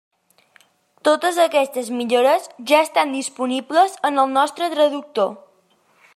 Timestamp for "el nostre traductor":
4.25-5.35